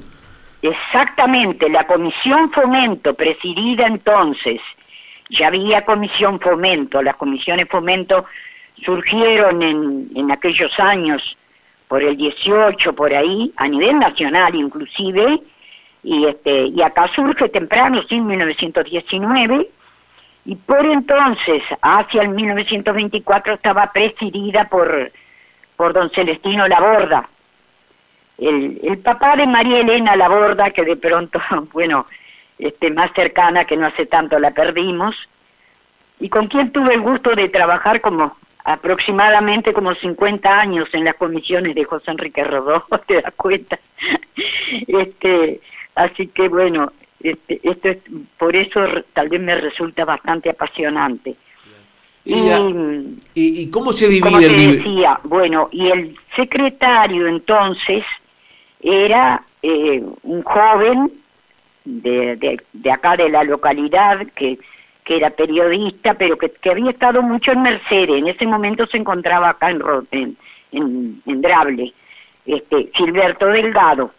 Exactamente, 0.61 1.69
la 1.69 1.85
Comisión 1.85 2.51
Fomento, 2.51 3.13
presidida 3.13 3.85
entonces, 3.85 4.61
ya 5.29 5.47
había 5.47 5.85
Comisión 5.85 6.39
Fomento, 6.39 7.01
las 7.01 7.15
comisiones 7.17 7.67
Fomento 7.69 8.25
surgieron 8.83 9.61
en, 9.61 10.09
en 10.15 10.31
aquellos 10.31 10.71
años, 10.79 11.37
por 11.87 12.01
el 12.01 12.17
18, 12.17 12.93
por 12.93 13.13
ahí, 13.13 13.51
a 13.57 13.67
nivel 13.67 13.99
nacional 13.99 14.55
inclusive, 14.55 15.39
y, 16.03 16.25
este, 16.25 16.67
y 16.67 16.81
acá 16.81 17.09
surge 17.13 17.49
temprano, 17.49 18.01
sí, 18.09 18.15
en 18.15 18.27
1919, 18.27 19.69
y 20.45 20.55
por 20.55 20.85
entonces, 20.85 21.63
hacia 21.81 22.21
el 22.21 22.29
1924, 22.29 23.53
estaba 23.53 23.91
presidida 23.91 24.65
por, 24.65 25.11
por 25.77 25.93
don 25.93 26.09
Celestino 26.09 26.67
Laborda, 26.67 27.29
el, 28.37 28.79
el 28.83 28.97
papá 28.97 29.35
de 29.37 29.47
María 29.47 29.79
Elena 29.79 30.15
Laborda, 30.15 30.71
que 30.71 30.83
de 30.83 30.97
pronto, 30.97 31.39
bueno, 31.73 32.07
este, 32.59 32.91
más 32.91 33.11
cercana, 33.13 33.65
que 33.65 33.77
no 33.77 33.87
hace 33.87 34.05
tanto 34.05 34.37
la 34.39 34.51
perdimos, 34.51 35.15
y 36.19 36.29
con 36.29 36.47
quien 36.47 36.71
tuve 36.71 36.93
el 36.93 37.01
gusto 37.01 37.35
de 37.35 37.49
trabajar 37.49 38.01
como 38.01 38.35
aproximadamente 38.65 39.73
como 39.73 39.93
50 39.93 40.49
años 40.49 40.87
en 40.93 41.03
las 41.03 41.15
comisiones 41.15 41.75
de 41.75 41.83
José 41.83 42.11
Enrique 42.11 42.43
Rodó, 42.43 42.85
te 43.07 43.21
das 43.21 43.33
cuenta. 43.35 43.79
este, 44.87 45.61
así 45.95 46.27
que 46.27 46.47
bueno, 46.47 46.91
este, 47.23 47.59
esto 47.63 47.89
es, 47.89 47.97
por 48.37 48.55
eso 48.55 48.81
tal 49.13 49.29
vez 49.29 49.41
me 49.41 49.55
resulta 49.55 50.03
bastante 50.05 50.49
apasionante. 50.49 51.35
Y, 52.25 52.39
y, 53.33 53.69
cómo 53.69 53.91
se 53.91 54.07
divide 54.07 54.21
como 54.21 54.39
te 54.39 54.47
decía, 54.47 55.19
bueno, 55.23 55.67
y 55.73 55.87
el 55.87 56.17
secretario 56.37 57.27
entonces 57.27 58.05
era 58.81 59.43
eh, 59.61 60.01
un 60.23 60.41
joven 60.43 61.11
de, 61.83 62.37
de, 62.37 62.61
de, 62.71 62.91
acá 62.91 63.17
de 63.17 63.27
la 63.27 63.43
localidad 63.43 64.25
que, 64.35 64.57
que 65.03 65.17
era 65.17 65.31
periodista, 65.31 66.13
pero 66.13 66.37
que, 66.37 66.49
que, 66.49 66.69
había 66.69 66.91
estado 66.91 67.21
mucho 67.21 67.51
en 67.51 67.61
Mercedes, 67.61 68.17
en 68.17 68.27
ese 68.29 68.47
momento 68.47 68.87
se 68.87 68.97
encontraba 68.97 69.49
acá 69.49 69.71
en, 69.71 69.81
en, 70.11 70.37
en, 70.71 71.21
en 71.25 71.41
Drable, 71.41 71.93
este, 72.45 72.89
Gilberto 72.93 73.47
Delgado 73.47 74.11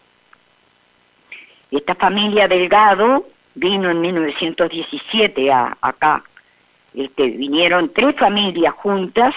esta 1.77 1.95
familia 1.95 2.47
Delgado 2.47 3.25
vino 3.55 3.89
en 3.89 4.01
1917 4.01 5.51
a, 5.51 5.77
acá. 5.81 6.23
Este, 6.93 7.23
vinieron 7.29 7.91
tres 7.93 8.15
familias 8.15 8.73
juntas, 8.75 9.33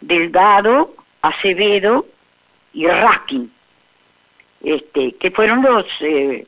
Delgado, 0.00 0.94
Acevedo 1.22 2.06
y 2.72 2.86
Raskin, 2.86 3.50
este, 4.62 5.12
que 5.12 5.30
fueron 5.30 5.62
los, 5.62 5.86
eh, 6.00 6.46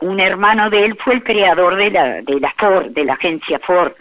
un 0.00 0.20
hermano 0.20 0.70
de 0.70 0.84
él 0.84 0.96
fue 1.02 1.14
el 1.14 1.22
creador 1.22 1.76
de 1.76 1.90
la, 1.90 2.22
de 2.22 2.40
la 2.40 2.52
Ford, 2.58 2.86
de 2.90 3.04
la 3.04 3.14
agencia 3.14 3.58
Ford, 3.60 3.92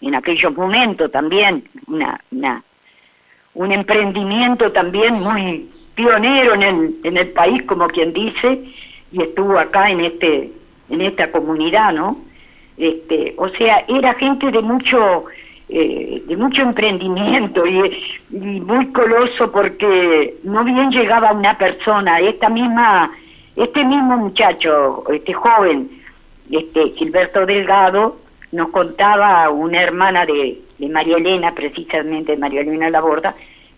en 0.00 0.14
aquellos 0.14 0.54
momentos 0.54 1.10
también, 1.10 1.68
una, 1.86 2.20
un 3.54 3.72
emprendimiento 3.72 4.70
también 4.72 5.14
muy 5.14 5.68
pionero 5.94 6.54
en 6.54 6.62
el, 6.62 6.96
en 7.02 7.16
el 7.16 7.28
país, 7.30 7.62
como 7.64 7.88
quien 7.88 8.12
dice, 8.12 8.64
y 9.12 9.22
estuvo 9.22 9.58
acá 9.58 9.86
en 9.90 10.00
este 10.00 10.50
en 10.88 11.00
esta 11.00 11.30
comunidad, 11.30 11.92
¿no? 11.92 12.18
Este, 12.76 13.34
o 13.38 13.48
sea, 13.48 13.84
era 13.88 14.14
gente 14.14 14.50
de 14.50 14.60
mucho 14.60 15.24
eh, 15.68 16.22
de 16.26 16.36
mucho 16.36 16.62
emprendimiento 16.62 17.66
y, 17.66 18.10
muy 18.30 18.86
coloso 18.92 19.50
porque 19.50 20.36
no 20.44 20.62
bien 20.64 20.90
llegaba 20.90 21.32
una 21.32 21.56
persona, 21.56 22.20
esta 22.20 22.48
misma 22.48 23.10
este 23.56 23.84
mismo 23.84 24.18
muchacho, 24.18 25.02
este 25.12 25.32
joven, 25.32 25.90
este 26.50 26.90
Gilberto 26.90 27.46
Delgado, 27.46 28.18
nos 28.52 28.68
contaba 28.68 29.48
una 29.50 29.80
hermana 29.80 30.26
de, 30.26 30.60
de 30.78 30.88
María 30.88 31.16
Elena, 31.16 31.52
precisamente 31.52 32.36
María 32.36 32.60
Elena 32.60 32.90
Laborda, 32.90 33.34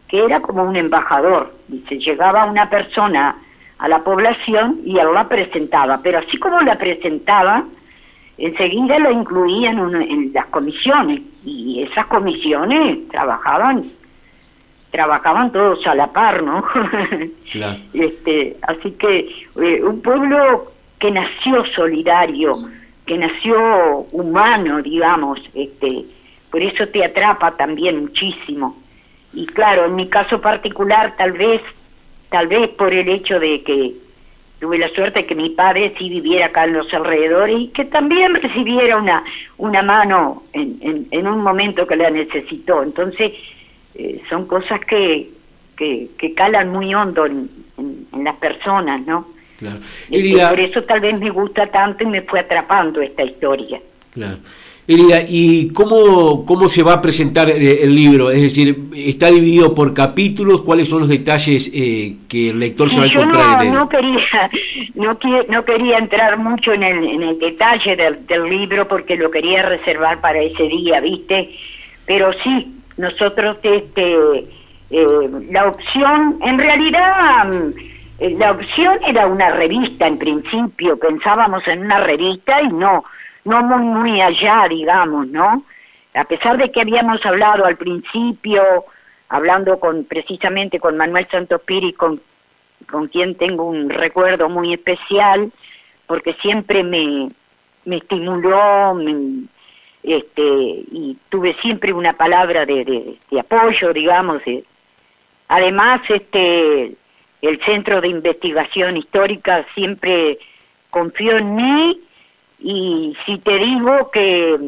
que 0.09 0.25
era 0.25 0.41
como 0.41 0.65
un 0.65 0.77
embajador. 0.77 1.55
Dice, 1.69 1.99
llegaba 1.99 2.45
una 2.47 2.69
persona 2.69 3.37
a 3.79 3.89
la 3.89 4.03
población 4.03 4.81
y 4.85 4.99
él 4.99 5.09
la 5.15 5.29
presentaba, 5.29 6.01
pero 6.03 6.19
así 6.19 6.37
como 6.39 6.61
la 6.61 6.77
presentaba, 6.77 7.65
enseguida 8.37 8.99
la 8.99 9.13
incluían 9.13 9.79
en 10.03 10.33
las 10.33 10.47
comisiones 10.47 11.21
y 11.45 11.83
esas 11.83 12.07
comisiones 12.07 13.09
trabajaban 13.09 13.85
trabajaban 14.91 15.53
todos 15.53 15.87
a 15.87 15.95
la 15.95 16.07
par, 16.13 16.43
¿no? 16.43 16.65
este, 17.93 18.57
así 18.63 18.93
que 18.93 19.29
eh, 19.61 19.83
un 19.83 20.01
pueblo 20.01 20.73
que 20.99 21.11
nació 21.11 21.65
solidario, 21.75 22.57
que 23.07 23.19
nació 23.19 24.07
humano, 24.13 24.83
digamos, 24.83 25.41
este, 25.55 26.05
por 26.51 26.63
eso 26.63 26.87
te 26.89 27.05
atrapa 27.05 27.53
también 27.53 28.01
muchísimo. 28.01 28.77
Y 29.33 29.47
claro, 29.47 29.85
en 29.85 29.95
mi 29.95 30.09
caso 30.09 30.41
particular, 30.41 31.15
tal 31.17 31.33
vez, 31.33 31.61
tal 32.31 32.49
vez 32.49 32.69
por 32.71 32.93
el 32.93 33.09
hecho 33.09 33.39
de 33.41 33.63
que 33.63 33.95
tuve 34.59 34.79
la 34.79 34.89
suerte 34.91 35.21
de 35.21 35.27
que 35.27 35.35
mi 35.35 35.51
padre 35.51 35.95
sí 35.99 36.09
viviera 36.09 36.47
acá 36.47 36.65
en 36.65 36.75
los 36.75 36.93
alrededores 36.93 37.57
y 37.59 37.69
que 37.69 37.85
también 37.85 38.35
recibiera 38.35 38.97
una, 38.97 39.25
una 39.57 39.83
mano 39.83 40.43
en, 40.53 41.07
en, 41.11 41.27
un 41.27 41.43
momento 41.43 41.87
que 41.87 41.97
la 41.97 42.11
necesitó. 42.11 42.83
Entonces, 42.83 43.33
eh, 43.95 44.21
son 44.29 44.47
cosas 44.47 44.81
que, 44.85 45.29
que, 45.77 46.35
calan 46.35 46.71
muy 46.71 46.93
hondo 46.95 47.27
en, 47.27 47.49
en, 47.77 48.25
las 48.25 48.37
personas, 48.37 49.07
¿no? 49.07 49.29
Claro. 49.59 49.79
Este, 50.11 50.47
por 50.49 50.61
eso 50.61 50.83
tal 50.85 51.01
vez 51.01 51.19
me 51.19 51.31
gusta 51.31 51.67
tanto 51.69 52.05
y 52.05 52.07
me 52.07 52.23
fue 52.23 52.41
atrapando 52.41 53.01
esta 53.01 53.23
historia. 53.25 53.81
Claro. 54.19 54.39
¿y 55.29 55.73
cómo, 55.73 56.47
cómo 56.47 56.69
se 56.69 56.83
va 56.83 56.95
a 56.95 57.03
presentar 57.03 57.51
eh, 57.51 57.83
el 57.83 57.95
libro? 57.95 58.31
Es 58.31 58.43
decir, 58.43 58.77
¿está 58.95 59.31
dividido 59.31 59.75
por 59.75 59.93
capítulos? 59.93 60.63
¿Cuáles 60.63 60.89
son 60.89 61.01
los 61.01 61.09
detalles 61.09 61.71
eh, 61.75 62.17
que 62.29 62.51
el 62.51 62.59
lector 62.59 62.89
se 62.89 62.99
va 63.01 63.05
a 63.05 63.09
encontrar 63.09 63.63
en 63.63 63.69
él? 63.69 63.75
No 63.75 63.89
quería, 63.89 64.51
no, 64.95 65.19
no 65.49 65.65
quería 65.65 65.99
entrar 65.99 66.39
mucho 66.39 66.73
en 66.73 66.83
el, 66.83 67.05
en 67.05 67.23
el 67.23 67.39
detalle 67.39 67.97
del, 67.97 68.27
del 68.27 68.45
libro 68.45 68.89
porque 68.89 69.17
lo 69.17 69.31
quería 69.31 69.63
reservar 69.63 70.21
para 70.21 70.41
ese 70.41 70.63
día, 70.65 71.01
¿viste? 71.01 71.51
Pero 72.07 72.33
sí, 72.43 72.75
nosotros 72.97 73.59
este 73.63 74.45
eh, 74.91 75.31
la 75.51 75.67
opción, 75.67 76.39
en 76.43 76.59
realidad 76.59 77.47
mm, 77.47 78.39
la 78.39 78.53
opción 78.53 78.99
era 79.07 79.27
una 79.27 79.51
revista 79.51 80.07
en 80.07 80.17
principio, 80.17 80.99
pensábamos 80.99 81.63
en 81.69 81.85
una 81.85 81.99
revista 81.99 82.63
y 82.63 82.69
no 82.69 83.05
no 83.49 83.63
muy, 83.63 83.83
muy 83.83 84.21
allá, 84.21 84.67
digamos, 84.69 85.27
¿no? 85.29 85.65
A 86.15 86.25
pesar 86.25 86.59
de 86.59 86.71
que 86.71 86.81
habíamos 86.81 87.25
hablado 87.25 87.65
al 87.65 87.77
principio, 87.77 88.63
hablando 89.29 89.79
con 89.79 90.05
precisamente 90.05 90.79
con 90.79 90.97
Manuel 90.97 91.27
Santos 91.31 91.61
Piri, 91.63 91.93
con, 91.93 92.21
con 92.91 93.09
quien 93.09 93.35
tengo 93.37 93.65
un 93.65 93.89
recuerdo 93.89 94.49
muy 94.49 94.75
especial, 94.75 95.51
porque 96.07 96.35
siempre 96.35 96.83
me, 96.83 97.31
me 97.85 97.97
estimuló, 97.97 98.99
este, 100.03 100.43
y 100.43 101.17
tuve 101.29 101.55
siempre 101.61 101.93
una 101.93 102.15
palabra 102.15 102.65
de, 102.65 103.17
de, 103.31 103.41
apoyo, 103.41 103.93
digamos. 103.93 104.43
además, 105.49 106.01
este, 106.09 106.93
el 107.43 107.65
Centro 107.65 108.01
de 108.01 108.09
Investigación 108.09 108.97
Histórica 108.97 109.67
siempre 109.75 110.39
confió 110.91 111.37
en 111.37 111.55
mí 111.55 112.01
y 112.61 113.17
si 113.25 113.39
te 113.39 113.57
digo 113.59 114.11
que 114.11 114.59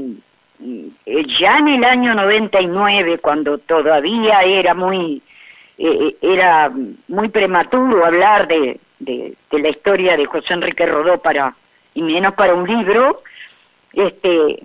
mm, 0.59 1.25
ya 1.40 1.52
en 1.59 1.68
el 1.68 1.85
año 1.85 2.14
99, 2.14 3.18
cuando 3.18 3.59
todavía 3.59 4.40
era 4.42 4.74
muy 4.74 5.22
eh, 5.79 6.16
era 6.20 6.70
muy 7.09 7.29
prematuro 7.29 8.05
hablar 8.05 8.46
de, 8.46 8.79
de, 8.98 9.35
la 9.50 9.68
historia 9.70 10.16
de 10.16 10.26
José 10.26 10.53
Enrique 10.53 10.85
Rodó 10.87 11.18
para 11.18 11.55
y 11.94 12.03
menos 12.03 12.35
para 12.35 12.55
un 12.55 12.68
libro, 12.68 13.22
este 13.92 14.62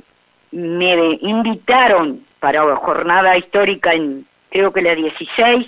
me 0.51 1.17
invitaron 1.21 2.21
para 2.39 2.63
la 2.65 2.75
jornada 2.75 3.37
histórica 3.37 3.91
en 3.91 4.25
creo 4.49 4.71
que 4.71 4.81
la 4.81 4.93
16 4.95 5.67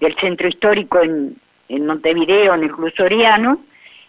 del 0.00 0.16
centro 0.16 0.48
histórico 0.48 1.00
en, 1.00 1.36
en 1.68 1.86
Montevideo, 1.86 2.54
en 2.54 2.64
el 2.64 2.72
Club 2.72 2.92
Soriano, 2.94 3.60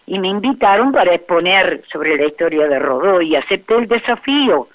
y 0.06 0.18
me 0.18 0.28
invitaron 0.28 0.92
para 0.92 1.14
exponer 1.14 1.82
sobre 1.90 2.16
la 2.16 2.26
historia 2.26 2.68
de 2.68 2.78
Rodó 2.78 3.20
y 3.20 3.34
acepté 3.34 3.74
el 3.74 3.88
desafío. 3.88 4.68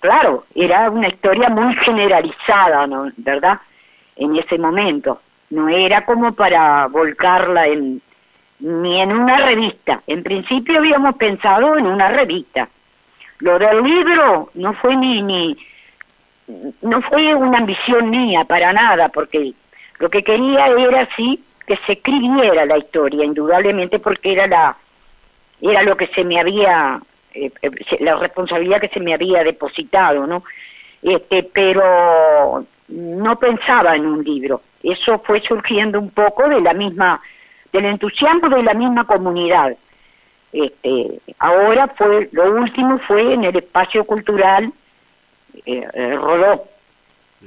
Claro, 0.00 0.44
era 0.54 0.90
una 0.90 1.08
historia 1.08 1.48
muy 1.48 1.74
generalizada, 1.76 2.86
¿no? 2.86 3.10
¿verdad? 3.16 3.58
En 4.16 4.36
ese 4.36 4.58
momento. 4.58 5.20
No 5.50 5.68
era 5.68 6.04
como 6.04 6.32
para 6.32 6.86
volcarla 6.86 7.64
en 7.64 8.00
ni 8.58 9.00
en 9.00 9.12
una 9.12 9.36
revista. 9.38 10.02
En 10.06 10.22
principio 10.22 10.78
habíamos 10.78 11.16
pensado 11.16 11.76
en 11.76 11.86
una 11.86 12.08
revista. 12.08 12.68
Lo 13.40 13.58
del 13.58 13.82
libro 13.82 14.50
no 14.54 14.72
fue 14.74 14.96
ni 14.96 15.20
ni 15.22 15.56
no 16.80 17.02
fue 17.02 17.34
una 17.34 17.58
ambición 17.58 18.08
mía 18.08 18.44
para 18.44 18.72
nada, 18.72 19.08
porque 19.08 19.52
lo 19.98 20.08
que 20.08 20.22
quería 20.22 20.66
era 20.68 21.08
sí 21.16 21.42
que 21.66 21.76
se 21.86 21.94
escribiera 21.94 22.64
la 22.64 22.78
historia, 22.78 23.24
indudablemente 23.24 23.98
porque 23.98 24.32
era 24.32 24.46
la 24.46 24.76
era 25.60 25.82
lo 25.82 25.96
que 25.96 26.06
se 26.08 26.22
me 26.22 26.38
había 26.38 27.00
eh, 27.34 27.50
eh, 27.62 27.70
la 28.00 28.16
responsabilidad 28.16 28.80
que 28.80 28.88
se 28.88 29.00
me 29.00 29.14
había 29.14 29.42
depositado, 29.42 30.26
¿no? 30.26 30.44
Este, 31.02 31.42
pero 31.42 32.64
no 32.88 33.38
pensaba 33.38 33.96
en 33.96 34.06
un 34.06 34.22
libro. 34.22 34.62
Eso 34.82 35.18
fue 35.20 35.40
surgiendo 35.40 35.98
un 35.98 36.10
poco 36.10 36.48
de 36.48 36.60
la 36.60 36.72
misma 36.72 37.20
del 37.72 37.86
entusiasmo 37.86 38.48
de 38.48 38.62
la 38.62 38.74
misma 38.74 39.04
comunidad. 39.04 39.76
Este, 40.52 41.20
ahora 41.38 41.88
fue 41.88 42.28
lo 42.32 42.52
último 42.52 42.98
fue 43.00 43.34
en 43.34 43.44
el 43.44 43.56
espacio 43.56 44.04
cultural 44.04 44.72
eh, 45.64 46.16
Rodó 46.16 46.64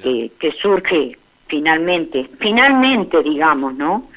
que 0.02 0.52
surge 0.62 1.18
finalmente, 1.48 2.30
finalmente, 2.40 3.22
digamos, 3.24 3.74
¿no? 3.74 4.09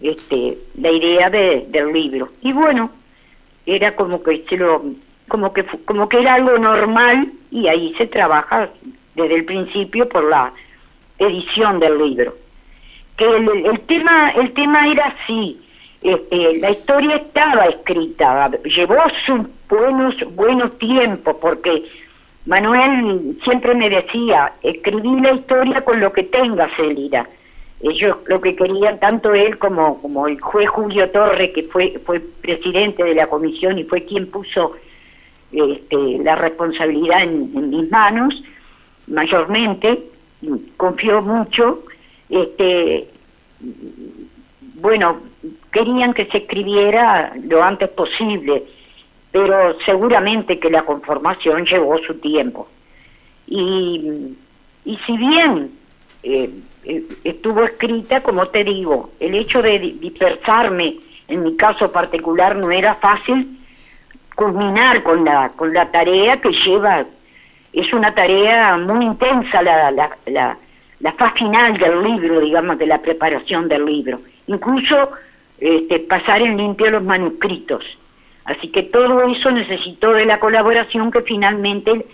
Este, 0.00 0.58
la 0.80 0.90
idea 0.90 1.28
de, 1.28 1.66
del 1.68 1.92
libro. 1.92 2.30
Y 2.40 2.52
bueno, 2.52 2.90
era 3.66 3.94
como 3.94 4.22
que 4.22 4.44
se 4.48 4.56
lo, 4.56 4.82
como 5.28 5.52
que, 5.52 5.64
como 5.84 6.08
que 6.08 6.20
era 6.20 6.34
algo 6.34 6.58
normal 6.58 7.32
y 7.50 7.68
ahí 7.68 7.94
se 7.98 8.06
trabaja 8.06 8.70
desde 9.14 9.34
el 9.34 9.44
principio 9.44 10.08
por 10.08 10.24
la 10.24 10.52
edición 11.18 11.80
del 11.80 11.98
libro. 11.98 12.34
Que 13.16 13.24
el, 13.26 13.80
tema, 13.80 14.30
el 14.30 14.52
tema 14.52 14.86
era 14.90 15.06
así, 15.06 15.60
este, 16.02 16.58
la 16.60 16.70
historia 16.70 17.16
estaba 17.16 17.64
escrita, 17.64 18.50
llevó 18.64 18.96
sus 19.26 19.40
buenos, 19.68 20.14
buenos 20.34 20.78
tiempos, 20.78 21.36
porque 21.40 21.84
Manuel 22.46 23.36
siempre 23.42 23.74
me 23.74 23.90
decía, 23.90 24.52
escribí 24.62 25.20
la 25.20 25.34
historia 25.34 25.84
con 25.84 26.00
lo 26.00 26.12
que 26.12 26.22
tengas, 26.22 26.70
Elida. 26.78 27.28
Ellos 27.80 28.16
lo 28.26 28.40
que 28.40 28.56
querían, 28.56 28.98
tanto 28.98 29.34
él 29.34 29.58
como, 29.58 30.00
como 30.02 30.26
el 30.26 30.40
juez 30.40 30.68
Julio 30.68 31.10
Torre, 31.10 31.52
que 31.52 31.62
fue, 31.64 31.98
fue 32.04 32.20
presidente 32.20 33.04
de 33.04 33.14
la 33.14 33.28
comisión 33.28 33.78
y 33.78 33.84
fue 33.84 34.04
quien 34.04 34.30
puso 34.30 34.72
este, 35.52 36.18
la 36.18 36.34
responsabilidad 36.34 37.22
en, 37.22 37.70
mis 37.70 37.90
manos, 37.90 38.34
mayormente, 39.06 40.00
confió 40.76 41.22
mucho, 41.22 41.84
este, 42.28 43.08
bueno, 44.80 45.20
querían 45.70 46.14
que 46.14 46.26
se 46.26 46.38
escribiera 46.38 47.32
lo 47.44 47.62
antes 47.62 47.88
posible 47.90 48.64
pero 49.30 49.78
seguramente 49.84 50.58
que 50.58 50.70
la 50.70 50.82
conformación 50.82 51.64
llevó 51.66 51.98
su 51.98 52.14
tiempo. 52.14 52.68
Y, 53.46 54.36
y 54.84 54.96
si 55.06 55.16
bien 55.16 55.70
eh, 56.22 56.50
estuvo 57.24 57.64
escrita, 57.64 58.22
como 58.22 58.46
te 58.48 58.64
digo, 58.64 59.10
el 59.20 59.34
hecho 59.34 59.62
de 59.62 59.78
dispersarme, 59.78 60.96
en 61.28 61.42
mi 61.42 61.56
caso 61.56 61.92
particular, 61.92 62.56
no 62.56 62.70
era 62.70 62.94
fácil 62.94 63.58
culminar 64.34 65.02
con 65.02 65.24
la, 65.24 65.50
con 65.50 65.72
la 65.72 65.90
tarea 65.90 66.40
que 66.40 66.50
lleva, 66.50 67.04
es 67.72 67.92
una 67.92 68.14
tarea 68.14 68.76
muy 68.78 69.04
intensa 69.04 69.62
la, 69.62 69.90
la, 69.90 70.16
la, 70.26 70.56
la 71.00 71.12
fase 71.12 71.38
final 71.40 71.76
del 71.76 72.02
libro, 72.02 72.40
digamos, 72.40 72.78
de 72.78 72.86
la 72.86 72.98
preparación 73.02 73.68
del 73.68 73.84
libro. 73.84 74.20
Incluso 74.46 75.10
este, 75.58 75.98
pasar 76.00 76.40
en 76.40 76.56
limpio 76.56 76.90
los 76.90 77.02
manuscritos 77.02 77.84
Así 78.48 78.68
que 78.68 78.82
todo 78.84 79.22
eso 79.24 79.50
necesitó 79.50 80.14
de 80.14 80.24
la 80.24 80.40
colaboración 80.40 81.10
que 81.10 81.20
finalmente 81.20 82.06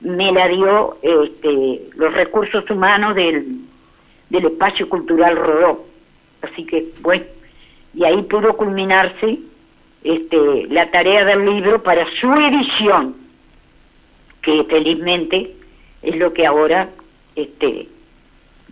me 0.00 0.32
la 0.32 0.48
dio 0.48 0.96
este, 1.02 1.82
los 1.96 2.14
recursos 2.14 2.68
humanos 2.70 3.14
del, 3.14 3.44
del 4.32 4.46
espacio 4.46 4.88
cultural 4.88 5.36
Rodó. 5.36 5.84
Así 6.40 6.64
que, 6.64 6.86
bueno, 7.02 7.24
y 7.94 8.04
ahí 8.04 8.22
pudo 8.22 8.56
culminarse 8.56 9.38
este, 10.02 10.66
la 10.70 10.90
tarea 10.90 11.24
del 11.24 11.44
libro 11.44 11.82
para 11.82 12.06
su 12.18 12.32
edición. 12.32 13.14
que 14.42 14.64
felizmente 14.64 15.52
es 16.02 16.16
lo 16.16 16.32
que 16.32 16.44
ahora 16.44 16.88
este 17.36 17.86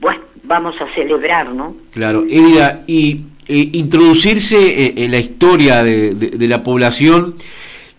bueno 0.00 0.22
vamos 0.42 0.74
a 0.80 0.92
celebrar 0.94 1.52
no 1.52 1.76
claro 1.92 2.24
y 2.26 3.22
eh, 3.46 3.70
introducirse 3.74 5.04
en, 5.04 5.12
la 5.12 5.18
historia 5.20 5.84
de, 5.84 6.48
la 6.48 6.64
población 6.64 7.36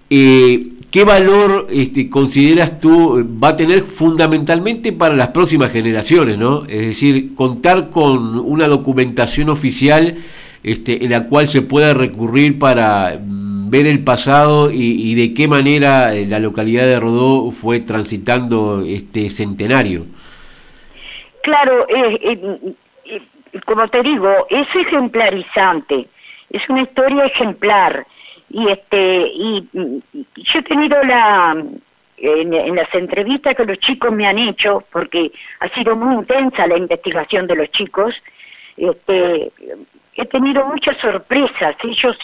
eh, 0.09 0.70
¿Qué 0.91 1.05
valor 1.05 1.67
este, 1.69 2.09
consideras 2.09 2.81
tú 2.81 3.25
va 3.41 3.49
a 3.49 3.55
tener 3.55 3.79
fundamentalmente 3.83 4.91
para 4.91 5.15
las 5.15 5.29
próximas 5.29 5.71
generaciones, 5.71 6.37
¿no? 6.37 6.63
Es 6.63 6.85
decir, 6.85 7.33
contar 7.33 7.89
con 7.89 8.37
una 8.37 8.67
documentación 8.67 9.49
oficial 9.49 10.17
este, 10.63 11.05
en 11.05 11.11
la 11.11 11.29
cual 11.29 11.47
se 11.47 11.61
pueda 11.61 11.93
recurrir 11.93 12.59
para 12.59 13.17
mm, 13.17 13.69
ver 13.69 13.87
el 13.87 14.03
pasado 14.03 14.69
y, 14.69 15.15
de 15.15 15.33
qué 15.33 15.47
manera 15.47 16.13
eh, 16.13 16.25
la 16.27 16.39
localidad 16.39 16.83
de 16.83 16.99
Rodó 16.99 17.51
fue 17.51 17.79
transitando 17.79 18.83
este 18.85 19.29
centenario. 19.29 20.05
Claro, 21.41 21.87
como 23.65 23.87
te 23.87 24.03
digo, 24.03 24.29
es 24.49 24.67
ejemplarizante, 24.75 26.07
es 26.49 26.69
una 26.69 26.81
historia 26.81 27.25
ejemplar 27.27 28.05
y 28.53 28.67
este 28.69 29.27
y, 29.33 29.69
yo 30.35 30.59
he 30.59 30.63
tenido 30.63 31.01
la 31.03 31.55
en, 32.17 32.75
las 32.75 32.93
entrevistas 32.93 33.55
que 33.55 33.65
los 33.65 33.79
chicos 33.79 34.11
me 34.11 34.27
han 34.27 34.37
hecho 34.37 34.83
porque 34.91 35.31
ha 35.59 35.69
sido 35.69 35.95
muy 35.95 36.15
intensa 36.15 36.67
la 36.67 36.77
investigación 36.77 37.47
de 37.47 37.55
los 37.55 37.71
chicos 37.71 38.13
este 38.77 39.51
he 40.15 40.25
tenido 40.25 40.65
muchas 40.65 40.97
sorpresas. 40.97 41.75
Ellos 41.83 42.17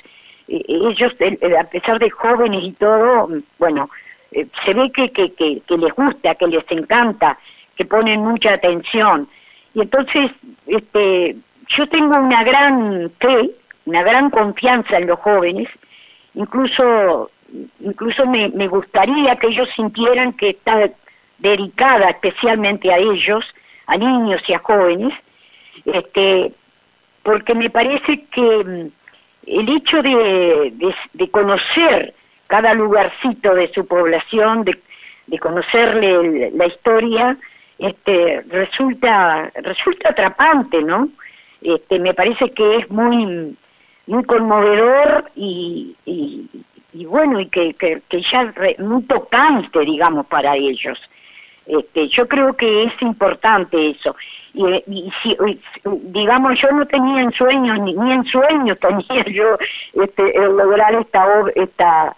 ellos 0.48 1.14
a 1.60 1.64
pesar 1.66 2.00
de 2.00 2.10
jóvenes 2.10 2.64
y 2.64 2.72
todo 2.74 3.30
bueno 3.58 3.90
eh, 4.32 4.48
se 4.66 4.74
ve 4.74 4.92
que, 4.92 5.10
que, 5.12 5.34
que, 5.34 5.62
que 5.66 5.78
les 5.78 5.94
gusta 5.94 6.36
que 6.36 6.48
les 6.48 6.70
encanta 6.70 7.38
que 7.76 7.86
ponen 7.86 8.22
mucha 8.22 8.54
atención. 8.54 9.28
Y 9.74 9.82
entonces 9.82 10.32
este 10.68 11.38
yo 11.70 11.88
tengo 11.88 12.18
una 12.18 12.44
gran 12.44 13.12
fe 13.20 13.52
una 13.86 14.04
gran 14.04 14.30
confianza 14.30 14.98
en 14.98 15.08
los 15.08 15.20
jóvenes 15.20 15.70
incluso 16.38 17.30
incluso 17.80 18.26
me, 18.26 18.68
gustaría 18.68 19.36
que 19.38 19.48
ellos 19.48 19.70
sintieran 19.76 20.34
que 20.34 20.50
está 20.50 20.90
dedicada 21.40 22.10
especialmente 22.10 22.92
a 22.92 22.98
ellos, 22.98 23.46
a 23.86 23.98
niños 23.98 24.42
y 24.48 24.54
a 24.54 24.60
jóvenes, 24.60 25.14
este, 25.86 26.52
porque 27.24 27.54
me 27.54 27.70
parece 27.70 28.26
que 28.32 28.42
mm, 28.42 28.92
el 29.48 29.70
hecho 29.78 30.02
de, 30.02 30.74
de, 31.14 31.32
conocer 31.32 32.14
cada 32.48 32.74
lugarcito 32.74 33.54
de 33.54 33.72
su 33.74 33.88
población, 33.88 34.64
de, 34.66 34.78
de 35.28 35.40
conocerle 35.40 36.52
la 36.52 36.68
historia, 36.68 37.38
este, 37.80 38.42
resulta, 38.50 39.52
resulta 39.56 40.10
atrapante, 40.10 40.82
¿no? 40.82 41.10
Este, 41.62 42.00
me 42.00 42.14
parece 42.14 42.52
que 42.52 42.78
es 42.78 42.90
muy 42.90 43.56
muy 44.08 44.24
conmovedor 44.24 45.30
y, 45.36 45.96
y, 46.06 47.06
bueno, 47.06 47.40
y 47.40 47.48
que, 47.48 47.74
que, 47.74 48.22
ya 48.32 48.54
muy 48.80 49.04
tocante, 49.04 49.80
digamos, 49.82 50.26
para 50.26 50.56
ellos. 50.56 50.98
Este, 51.66 52.08
yo 52.08 52.28
creo 52.28 52.54
que 52.56 52.86
es 52.86 53.02
importante 53.02 53.90
eso. 53.90 54.16
Y, 54.54 54.66
y 54.88 55.12
si, 55.22 55.38
digamos, 55.84 56.60
yo 56.60 56.72
no 56.72 56.86
tenía 56.88 57.22
en 57.22 57.32
sueños, 57.34 57.80
ni, 57.82 57.94
ni 57.94 58.14
en 58.14 58.24
sueños 58.26 58.80
tenía 59.08 59.26
yo 59.26 59.58
este, 60.02 60.34
lograr 60.40 60.96
esta, 60.96 61.26
esta, 61.56 62.16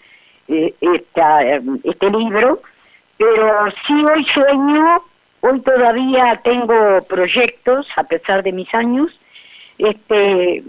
eh, 0.48 0.74
esta, 0.80 1.42
este 1.84 2.10
libro, 2.12 2.62
pero 3.18 3.72
sí 3.86 3.94
hoy 4.16 4.24
sueño, 4.26 5.02
hoy 5.42 5.60
todavía 5.62 6.40
tengo 6.44 7.04
proyectos, 7.10 7.88
a 7.98 8.04
pesar 8.04 8.44
de 8.44 8.52
mis 8.52 8.74
años, 8.74 9.12
este, 9.80 10.64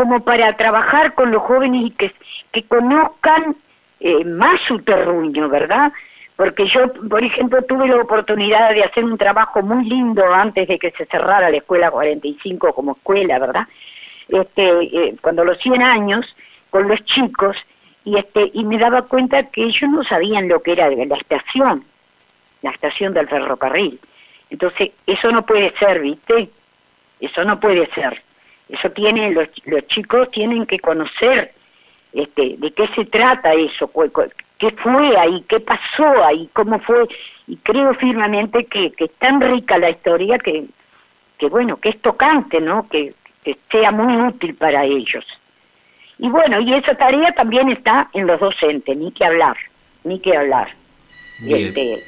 como 0.00 0.20
para 0.20 0.56
trabajar 0.56 1.12
con 1.12 1.30
los 1.30 1.42
jóvenes 1.42 1.88
y 1.88 1.90
que, 1.90 2.10
que 2.52 2.62
conozcan 2.62 3.54
eh, 4.00 4.24
más 4.24 4.58
su 4.66 4.78
terruño, 4.78 5.50
¿verdad? 5.50 5.92
Porque 6.36 6.66
yo, 6.68 6.90
por 6.90 7.22
ejemplo, 7.22 7.60
tuve 7.68 7.86
la 7.86 7.96
oportunidad 7.96 8.72
de 8.72 8.82
hacer 8.82 9.04
un 9.04 9.18
trabajo 9.18 9.60
muy 9.60 9.84
lindo 9.84 10.24
antes 10.32 10.66
de 10.68 10.78
que 10.78 10.90
se 10.92 11.04
cerrara 11.04 11.50
la 11.50 11.58
escuela 11.58 11.90
45 11.90 12.72
como 12.72 12.92
escuela, 12.92 13.38
¿verdad? 13.38 13.68
Este, 14.26 14.64
eh, 14.84 15.16
cuando 15.20 15.44
los 15.44 15.58
100 15.58 15.82
años, 15.82 16.24
con 16.70 16.88
los 16.88 17.04
chicos, 17.04 17.54
y 18.02 18.16
este 18.16 18.50
y 18.54 18.64
me 18.64 18.78
daba 18.78 19.02
cuenta 19.02 19.50
que 19.50 19.64
ellos 19.64 19.90
no 19.90 20.02
sabían 20.04 20.48
lo 20.48 20.62
que 20.62 20.72
era 20.72 20.88
la 20.88 21.16
estación, 21.16 21.84
la 22.62 22.70
estación 22.70 23.12
del 23.12 23.28
ferrocarril. 23.28 24.00
Entonces, 24.48 24.92
eso 25.06 25.28
no 25.28 25.44
puede 25.44 25.74
ser, 25.78 26.00
¿viste? 26.00 26.48
Eso 27.20 27.44
no 27.44 27.60
puede 27.60 27.86
ser. 27.88 28.22
Eso 28.70 28.90
tienen 28.90 29.34
los, 29.34 29.48
los 29.64 29.86
chicos 29.88 30.30
tienen 30.30 30.66
que 30.66 30.78
conocer 30.78 31.52
este, 32.12 32.56
de 32.58 32.72
qué 32.72 32.88
se 32.94 33.04
trata 33.04 33.52
eso, 33.54 33.90
qué 34.58 34.70
fue 34.72 35.16
ahí, 35.18 35.44
qué 35.48 35.60
pasó 35.60 36.24
ahí, 36.24 36.48
cómo 36.52 36.78
fue. 36.80 37.06
Y 37.46 37.56
creo 37.56 37.94
firmemente 37.94 38.64
que, 38.66 38.92
que 38.92 39.04
es 39.04 39.12
tan 39.14 39.40
rica 39.40 39.78
la 39.78 39.90
historia 39.90 40.38
que, 40.38 40.64
que 41.38 41.46
bueno, 41.46 41.76
que 41.76 41.90
es 41.90 42.00
tocante, 42.00 42.60
¿no? 42.60 42.88
Que, 42.88 43.14
que 43.44 43.56
sea 43.70 43.90
muy 43.90 44.16
útil 44.28 44.54
para 44.54 44.84
ellos. 44.84 45.24
Y 46.18 46.28
bueno, 46.28 46.60
y 46.60 46.74
esa 46.74 46.94
tarea 46.94 47.32
también 47.32 47.70
está 47.70 48.10
en 48.12 48.26
los 48.26 48.38
docentes, 48.38 48.96
ni 48.96 49.10
que 49.12 49.24
hablar, 49.24 49.56
ni 50.04 50.20
que 50.20 50.36
hablar. 50.36 50.68
Este, 51.46 52.04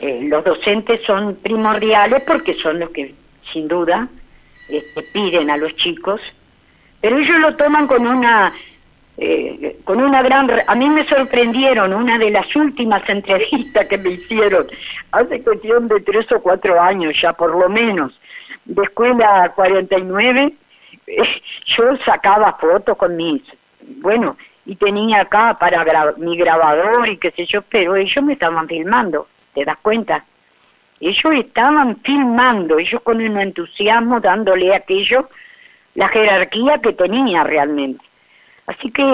eh, 0.00 0.20
los 0.22 0.44
docentes 0.44 1.00
son 1.04 1.34
primordiales 1.36 2.22
porque 2.24 2.54
son 2.54 2.78
los 2.78 2.90
que, 2.90 3.12
sin 3.52 3.66
duda, 3.66 4.08
este, 4.68 5.02
piden 5.02 5.50
a 5.50 5.56
los 5.56 5.74
chicos, 5.76 6.20
pero 7.00 7.18
ellos 7.18 7.38
lo 7.38 7.56
toman 7.56 7.86
con 7.86 8.06
una 8.06 8.52
eh, 9.18 9.78
con 9.84 10.02
una 10.02 10.22
gran... 10.22 10.50
A 10.66 10.74
mí 10.74 10.90
me 10.90 11.06
sorprendieron 11.06 11.94
una 11.94 12.18
de 12.18 12.30
las 12.30 12.54
últimas 12.54 13.02
entrevistas 13.08 13.86
que 13.86 13.98
me 13.98 14.10
hicieron, 14.10 14.66
hace 15.12 15.42
cuestión 15.42 15.88
de 15.88 16.00
tres 16.00 16.30
o 16.32 16.40
cuatro 16.40 16.80
años 16.80 17.18
ya 17.20 17.32
por 17.32 17.50
lo 17.50 17.68
menos, 17.68 18.18
de 18.64 18.82
escuela 18.82 19.52
49, 19.54 20.52
eh, 21.06 21.22
yo 21.66 21.96
sacaba 22.04 22.52
fotos 22.54 22.96
con 22.96 23.16
mis... 23.16 23.42
Bueno, 24.00 24.36
y 24.66 24.74
tenía 24.74 25.20
acá 25.20 25.56
para 25.58 26.12
mi 26.16 26.36
grabador 26.36 27.08
y 27.08 27.18
qué 27.18 27.30
sé 27.30 27.46
yo, 27.46 27.62
pero 27.62 27.94
ellos 27.94 28.24
me 28.24 28.32
estaban 28.32 28.66
filmando, 28.66 29.28
¿te 29.54 29.64
das 29.64 29.78
cuenta? 29.80 30.24
Ellos 31.00 31.32
estaban 31.34 31.96
filmando, 32.02 32.78
ellos 32.78 33.02
con 33.02 33.20
un 33.20 33.38
entusiasmo 33.38 34.20
dándole 34.20 34.72
a 34.72 34.78
aquello 34.78 35.28
la 35.94 36.08
jerarquía 36.08 36.78
que 36.78 36.92
tenía 36.92 37.42
realmente. 37.44 38.04
Así 38.66 38.90
que 38.90 39.04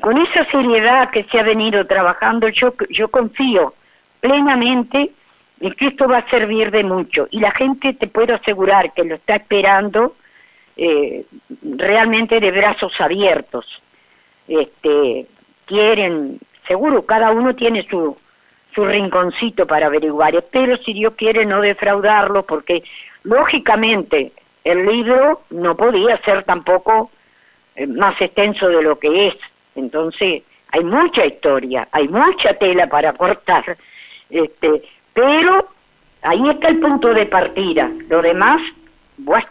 con 0.00 0.18
esa 0.18 0.44
seriedad 0.50 1.10
que 1.10 1.24
se 1.24 1.38
ha 1.38 1.42
venido 1.42 1.86
trabajando, 1.86 2.48
yo, 2.48 2.74
yo 2.90 3.08
confío 3.08 3.74
plenamente 4.20 5.10
en 5.60 5.72
que 5.72 5.88
esto 5.88 6.08
va 6.08 6.18
a 6.18 6.30
servir 6.30 6.70
de 6.70 6.84
mucho. 6.84 7.28
Y 7.30 7.40
la 7.40 7.50
gente, 7.52 7.92
te 7.94 8.06
puedo 8.06 8.34
asegurar, 8.34 8.92
que 8.92 9.04
lo 9.04 9.16
está 9.16 9.36
esperando 9.36 10.14
eh, 10.76 11.24
realmente 11.62 12.40
de 12.40 12.50
brazos 12.50 12.92
abiertos. 12.98 13.66
Este, 14.48 15.26
quieren, 15.66 16.38
seguro, 16.66 17.04
cada 17.04 17.30
uno 17.30 17.54
tiene 17.54 17.86
su, 17.88 18.16
su 18.74 18.84
rinconcito 18.84 19.66
para 19.66 19.86
averiguar. 19.86 20.34
Espero, 20.34 20.76
si 20.78 20.92
Dios 20.92 21.14
quiere, 21.16 21.46
no 21.46 21.60
defraudarlo, 21.60 22.44
porque 22.44 22.82
lógicamente 23.24 24.32
el 24.64 24.86
libro 24.86 25.42
no 25.50 25.76
podía 25.76 26.20
ser 26.22 26.44
tampoco 26.44 27.10
eh, 27.76 27.86
más 27.86 28.20
extenso 28.20 28.68
de 28.68 28.82
lo 28.82 28.98
que 28.98 29.28
es. 29.28 29.34
Entonces, 29.74 30.42
hay 30.72 30.84
mucha 30.84 31.26
historia, 31.26 31.88
hay 31.92 32.08
mucha 32.08 32.54
tela 32.54 32.86
para 32.86 33.12
cortar, 33.14 33.76
este, 34.28 34.82
pero 35.12 35.68
ahí 36.22 36.48
está 36.48 36.68
el 36.68 36.78
punto 36.78 37.12
de 37.12 37.26
partida. 37.26 37.90
Lo 38.08 38.22
demás, 38.22 38.60
bueno, 39.16 39.46